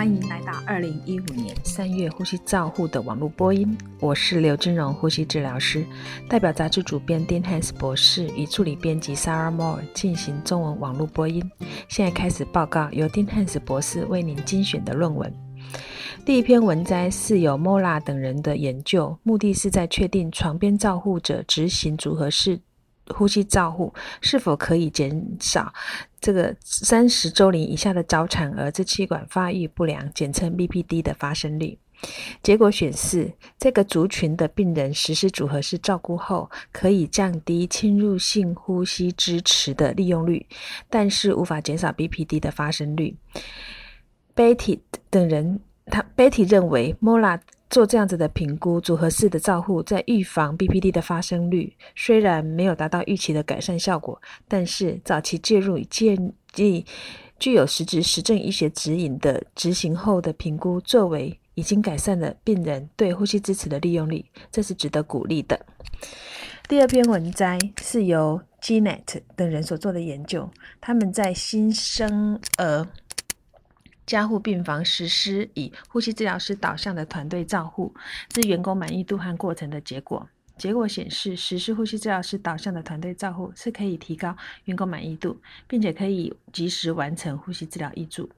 [0.00, 3.76] 欢迎来到二零一五年三月呼吸照护的网络播音。
[4.00, 5.84] 我是刘真荣呼吸治疗师，
[6.26, 11.42] 代表杂志主编 Dean Hans 博士与助理编辑 Sarah Moore 进行中文网络播音。
[11.86, 15.30] 现在开始报告由 Dean Hans 博士为您精选的论文。
[16.24, 22.58] 第一篇文摘是由 Mola 等人的研究，目的是在确定床边照护者执行组合式。
[23.14, 25.72] 呼吸照护是否可以减少
[26.20, 31.78] 这个三十周龄以下的早产儿支气管发育不良（简称 BPD） 的发生率？
[32.42, 40.46] 结果显示，这个族群的病人实施组合式照顾后，可以降低侵入性呼吸支持的利用率，
[40.88, 43.18] 但是无法减少 BPD 的发生率。
[44.34, 47.40] Betty 等人，他 Betty 认为 Mola。
[47.68, 56.84] 做这样子的评估，组合式的照护在预防 BPD 的发生率虽然没有达到预期的改善效果，但是早期介入建议
[57.38, 65.64] 具有实质实证医学指引的执行后的评估，作为已经改善了病人对呼吸支持的利用率，这是值得鼓励的。
[66.68, 70.50] 第二篇文摘是由 Gnet 等人所做的研究，
[70.80, 72.88] 他们在新生儿。
[74.10, 77.94] 加护病房实施以呼吸治疗师导向的团队照护，
[78.34, 80.28] 是员工满意度和过程的结果。
[80.58, 88.28] 结果显示，实施呼吸治疗师导向的团队照护是可以提高员工满意度，并且可以及时完成呼吸治疗医嘱。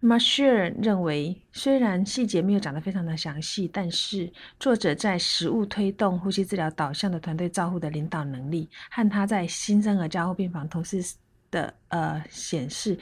[0.00, 4.30] m a s h e r 认为，虽然细节没有讲得非常的详细，但是
[4.60, 11.02] 作者在实物推动呼吸治疗导向的团队照护的领导能力，和他在新生儿加护病房同时。
[11.52, 12.98] 的呃显示，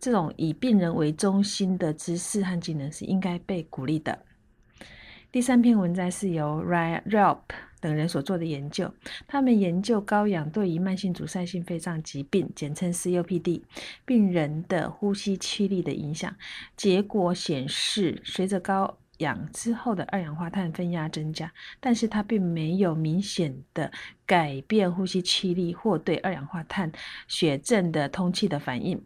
[0.00, 4.18] 这种以病人为中心的知识和技能是应该被鼓励的。
[5.30, 7.40] 第三篇文章是由 Ryan Ralp
[7.80, 8.90] 等人所做的研究，
[9.26, 13.60] 他们研究高氧对于慢性阻塞性肺脏疾病（简称 COPD）
[14.06, 16.34] 病人的呼吸气力的影响。
[16.78, 23.92] 结果显示，随着高氧之后的二氧化碳分压增加，但是它并没有明显的
[24.26, 26.90] 改变呼吸气力或对二氧化碳
[27.26, 29.00] 血症的通气的反应。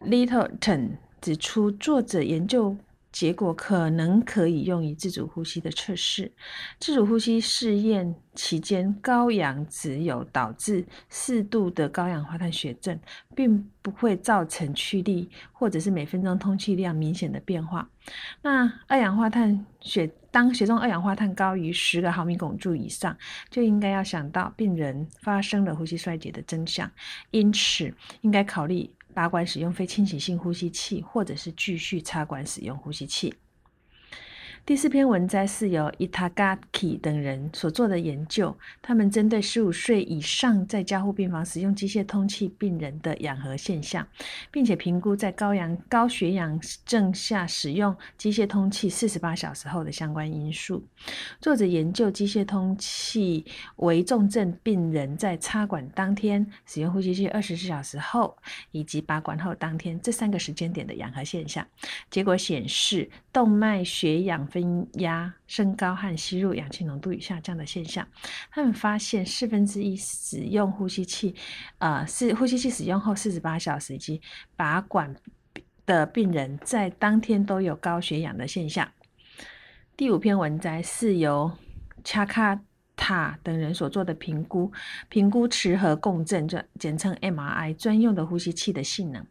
[0.00, 2.76] Littleton 指出，作者研究。
[3.14, 6.32] 结果可能可以用于自主呼吸的测试。
[6.80, 12.98] 自主呼吸试验期间，高氧只有导致适度的高氧化碳血症，
[13.36, 17.88] 并不会造成驱力或者是每分钟通气量明显的变化。
[18.42, 23.16] 那二氧化碳血当血中二氧化碳高于十个毫米汞柱以上，
[23.48, 26.90] 就应该要想到病人发生了呼吸衰竭的真相，
[27.30, 28.90] 因此应该考虑。
[29.14, 33.32] 拔管使用非侵袭性呼吸器，或者是继续插管使用呼吸器。
[34.66, 44.08] 第四篇文摘是由 Itagaki 等人所做的研究，他们针对十五岁以上在加护病房使用机械通气病人的氧合现象，
[44.50, 50.82] 并且评估在高氧高血氧症下使用机械通气四十八小时后的相关因素。
[51.42, 53.44] 作者研究机械通气
[53.76, 58.34] 为重症病人在插管当天、使用呼吸器二十四小时后
[58.70, 61.66] 以及拔管后当天这三个时间点的氧合现象。
[62.10, 64.48] 结果显示，动脉血氧。
[64.54, 68.06] 分压升高和吸入氧气浓度与下降的现象，
[68.52, 71.34] 他们发现四分之一使用呼吸器，
[71.78, 74.22] 呃，是呼吸器使用后四十八小时以及
[74.54, 75.12] 拔管
[75.84, 78.88] 的病人在当天都有高血氧的现象。
[79.96, 81.50] 第五篇文摘是由
[82.04, 82.60] 恰卡。
[82.96, 84.70] 塔等人所做的评估，
[85.08, 89.24] 评估磁核共振（专简称 MRI） 专用的呼吸器的性能，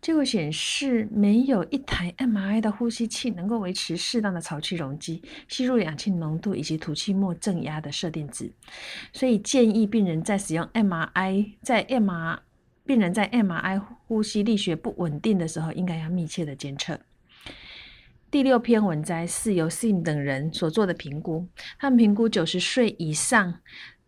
[0.00, 8.52] 结果显示没有一台 MRI 的呼吸器能够维持适当的潮气容积、吸入氧气浓度以及吐气末正压的设定值，
[9.12, 12.38] 所以建议病人在使用 MRI 在 MR
[12.86, 16.98] 病人在 MRI 呼吸力学不稳定的时候，应该要密切的监测。
[18.30, 23.60] 第六篇文摘是由 Sim 等人所做的评估，他们评估九十岁以上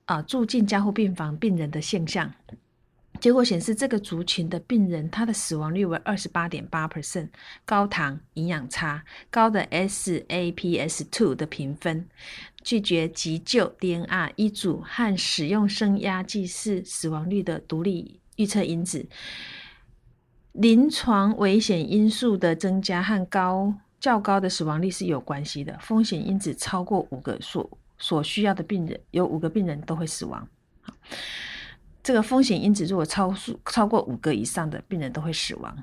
[0.04, 2.31] 啊住进加护病房病人的现象，
[3.19, 7.28] 结果显示这个族群的病人，他的死亡率为二十八点八 percent，
[7.64, 12.06] 高糖、营养差、高的 SAPS2 的评分，
[12.62, 19.08] 拒绝急救、DNR 医嘱和使用升压剂是死亡率的独立预测因子，
[20.52, 23.76] 临床危险因素的增加和高。
[24.00, 30.49] 较高的死亡率是有关系的，风险因子超过五个所所需要的病人，有五个病人都会死亡。
[32.02, 35.76] 这个风险因子如果超数超过五个以上的病人都会死亡。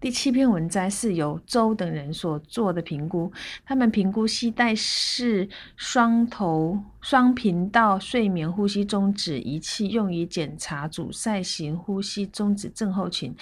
[0.00, 3.30] 第七篇文摘是由周等人所做的评估，
[3.66, 13.36] 他们评估吸带式双头双频道睡眠呼吸终止仪器用于检查阻塞型呼吸终止症候群。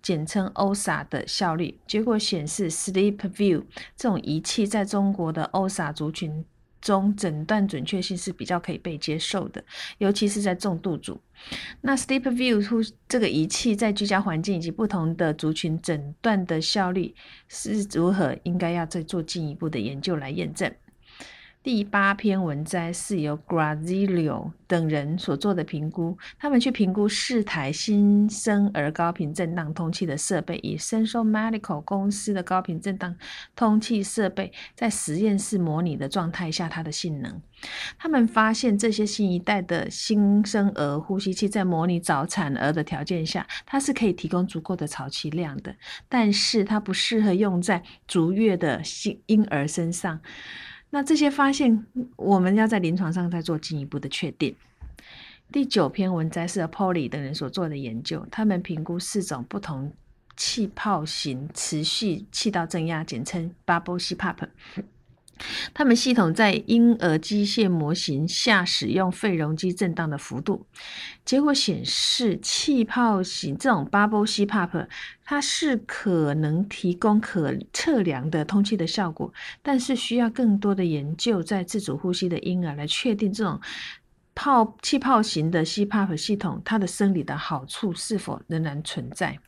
[0.00, 1.80] 简称 OSA 的效率。
[1.84, 3.64] 结果显示，SleepView
[3.96, 6.44] 这种仪器在中国的 OSA 族群
[6.80, 9.64] 中诊断准确性是比较可以被接受的，
[9.98, 11.20] 尤其是在重度组。
[11.80, 17.14] 那 SleepView 这个仪器在居家环境以及不同的族群诊断的效率
[17.48, 20.72] 是如何，应该要再做进一步的研究来验证。
[21.66, 33.16] 第八篇文摘是由 Grazilio 等人所做的评估，他们去评估四台新生儿高频震荡通气的设备，以 Central Medical 公司的高频震荡
[33.56, 37.42] 通气设备在实验室模拟的状态下它的性能。
[37.98, 45.74] 他们发现这些新一代的新生儿呼吸器在模拟早产儿的条件下，它是可以提供足够的潮气量的，
[46.08, 50.20] 但是它不适合用在足月的新婴儿身上。
[50.90, 51.84] 那这些发现，
[52.16, 54.54] 我们要在临床上再做进一步的确定。
[55.52, 59.92] 第九篇文摘是 Apolly 等人所做的研究，他们评估四种不同
[60.36, 64.48] 气泡型持续气道正压，简称 Bubble CPAP。
[65.74, 70.66] 他们系统在婴儿机械模型下使用肺容积震荡的幅度，
[71.24, 74.86] 结果显示气泡型这种 bubble CPAP
[75.24, 83.60] 它是可能提供可测量的通气的效果，但是需要更多的研究在自主呼吸的婴儿来确定这种
[84.34, 89.38] 泡气泡型的 CPAP 系统它的生理的好处是否仍然存在。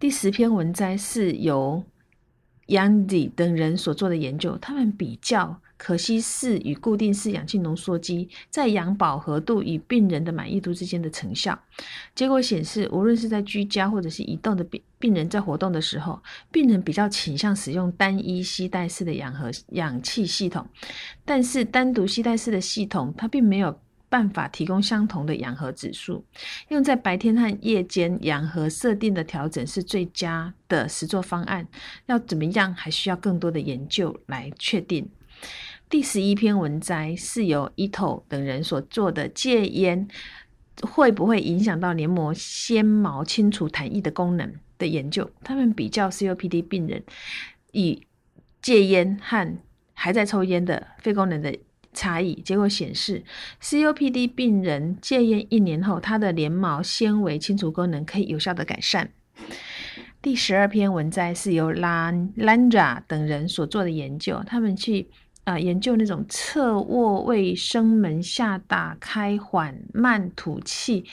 [0.00, 1.84] 第十篇文摘是由。
[2.68, 11.58] Yandy 等人所做的研究，他们比较可吸式与固定式氧气浓缩机在氧饱和度与病人的满意度之间的成效。
[12.14, 20.66] 结果显示，无论是在居家或者是移动的病病人在活动的时候，病人比较倾向使用单一吸带式的氧和氧气系统，
[21.24, 23.80] 但是单独吸带式的系统，它并没有。
[24.08, 26.24] 办法提供相同的氧合指数，
[26.68, 31.68] 用在白天和夜间氧合设定的调整是最佳的实作方案。
[32.06, 35.08] 要怎么样，还需要更多的研究来确定。
[35.90, 40.08] 第十一篇文摘是由 Ito 等人所做的戒烟
[40.82, 45.30] 会不会影响到黏膜纤毛清除痰液的功能的研究。
[45.42, 47.02] 他们比较 COPD 病人
[47.72, 48.02] 以
[48.60, 49.58] 戒烟和
[49.94, 51.58] 还在抽烟的肺功能的。
[51.92, 53.24] 差异结果显示
[53.60, 59.10] ，COPD 病人戒烟一年后，他的黏毛纤维清除功能可以有效的改善。
[60.20, 65.08] 第十二篇文摘是由 Lanja 等人所做的研究，他们去
[65.44, 71.04] 啊研究那种侧卧卫生门下打开缓慢吐气，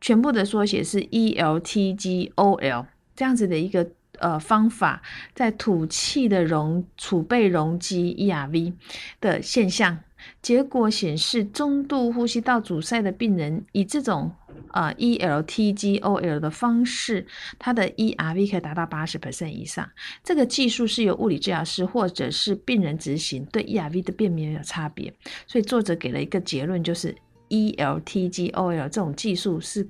[0.00, 3.90] 全部的缩写是 ELTGOL 这样子的一个。
[4.18, 5.02] 呃，方法
[5.34, 8.72] 在吐气的容储备容积 （ERV）
[9.20, 9.98] 的现象，
[10.42, 14.32] 结果显示中度呼吸道阻塞的病人以这种
[14.72, 17.26] 呃 ELTGOL 的方式，
[17.58, 19.88] 它的 ERV 可以达到八十 percent 以上。
[20.24, 25.12] 这个技术是由物理治疗师或者是病人执行，对 ERV 的辨别有差别。
[25.46, 27.14] 所以作者给了一个结论，就是
[27.48, 29.88] ELTGOL 这种技术是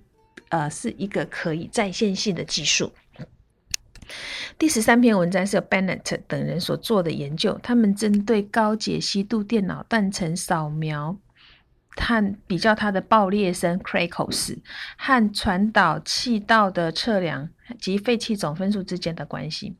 [0.51, 2.93] 呃是一个可以在线性的技术。
[4.59, 11.17] 第十三篇文章是由 Bennett 等人所做的研究，他们针对高解析度电脑断层扫描。
[11.95, 14.59] 看比较它的爆裂声 （crackles）
[14.99, 17.49] 和传导气道的测量
[17.81, 19.75] 及肺气总分数之间的关系。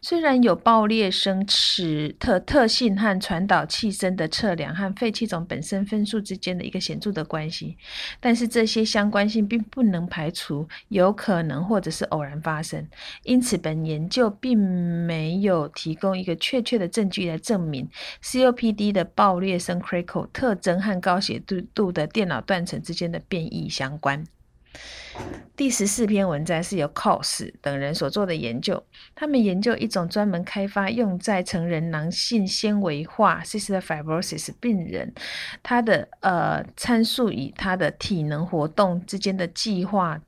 [0.00, 7.76] 虽然有爆裂声尺特特性和传导气声的测量和肺气总本身分数之间的一个显著的关系，
[8.18, 12.88] 但是这些相关性并不能排除有可能或者是偶然发生。
[13.24, 17.88] 因此，本研究并没有提供一个确切的证据来证明
[18.22, 21.58] COPD 的爆裂声 crackle 特征和高血度。
[21.74, 24.24] 度的电脑断层之间的变异相关。
[25.56, 35.12] 第十四篇文章是由 Cos 等人所做的研究，他们研究一种专门开发用在成人囊性纤维化 （cystic fibrosis） 病人，
[35.62, 40.20] 他的呃参数与他的体能活动之间的计划，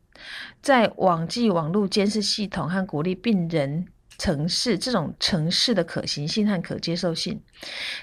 [0.61, 3.87] 在网际网络监视系统和鼓励病人。
[4.21, 7.41] 城市这种城市的可行性和可接受性，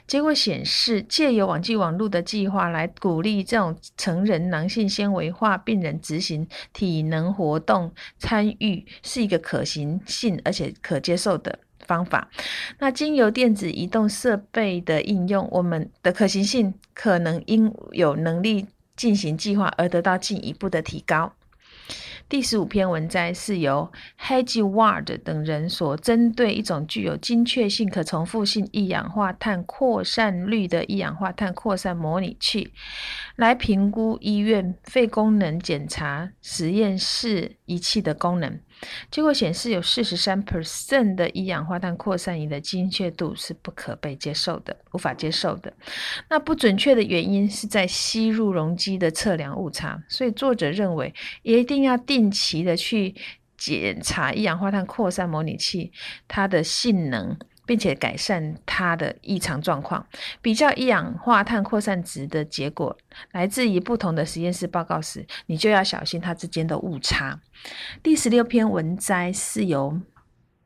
[0.08, 12.28] 结果显示，借由网际网络的计划来鼓励这种成人囊性纤维化病人执行体能活动参与，是一个可行性而且可接受的方法。
[12.80, 21.32] 那经由电子移动设备的应用，我们的可行性可能因有能力进行计划而得到进一步的提高。
[22.30, 32.74] 第十五篇文摘是由 Hedge Ward 等人所针对一种具有精确性、可重复性一氧化碳扩散率的一氧化碳扩散模拟器，
[33.38, 38.60] 来评估医院肺功能检查实验室仪器的功能。
[39.10, 45.74] 结果显示，有四十三 percent 的一氧化碳扩散仪的精确度是不可被接受的，无法接受的。
[46.30, 50.04] 那不准确的原因是在吸入容积的测量误差。
[50.08, 53.16] 所以作者认为，一定要定期的去
[53.58, 55.92] 检查一氧化碳扩散模拟器
[56.28, 57.38] 它的性能。
[57.68, 60.04] 并且改善它的异常状况。
[60.42, 62.98] 比较一氧化碳扩散值的结果
[63.34, 67.40] 来自于不同的实验室报告时，你就要小心它之间的误差。
[68.02, 70.00] 第十六篇文摘是由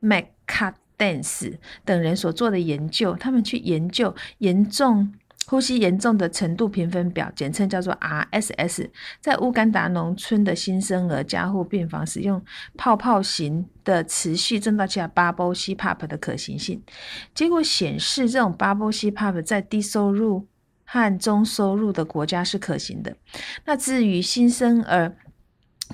[0.02, 5.14] McCadence 等人所做的研究，他们去研究严重。
[5.48, 12.42] 呼吸严重的程度评分表，简称叫做 RSS，在乌干达农村的新生儿加护病房使用
[12.78, 16.82] 泡泡型的持续振动器 Bubble CPAP 的可行性。
[17.36, 20.48] 结果显示，这种 Bubble CPAP 在低收入
[20.86, 23.18] 和中收入的国家是可行的。
[23.66, 25.18] 那至于新生儿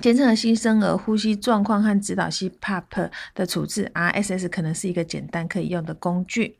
[0.00, 6.56] 监测新生儿呼吸状况和指导 CPAP 的处置，RSS 可能是一个简单可以用的工具。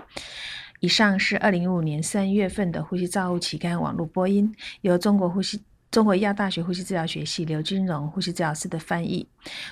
[0.81, 9.27] 以上是二零一五年三月份的《呼吸照护期刊》网络播音，由中国呼吸中国医药大学呼吸治疗学系刘金荣呼吸治疗师的翻译，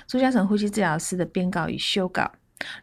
[0.07, 2.31] 朱嘉诚呼吸治疗师的编稿与修稿。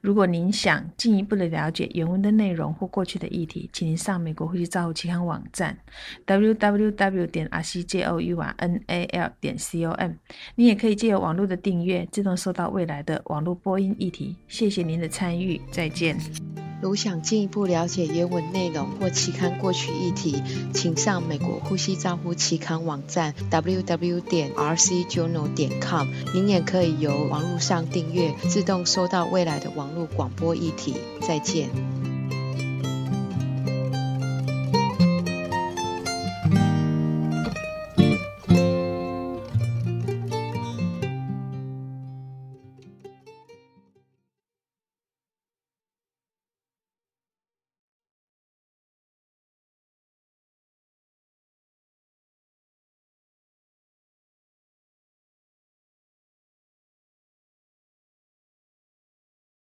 [0.00, 5.76] 如果您想进一步的了解原文的内容或过去的议题，请您上美国呼吸照护期刊网站
[6.24, 10.12] www 点 r c j o u r n a l 点 c o m。
[10.54, 14.36] 你也可以借由网络的订阅，自动收到未来的网络播音议题。
[14.46, 16.63] 谢谢您的参与，再见。
[16.84, 20.42] 如想进一步了解原文内容或期刊过去议题，
[20.74, 26.06] 请上美国呼吸照护期刊网站 www 点 r c journal 点 com。
[26.34, 30.96] 您也可以由网络上订阅，自动收到未来的网络广播议题。
[31.22, 32.03] 再见。